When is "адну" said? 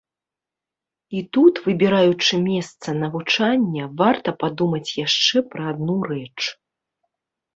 5.73-5.97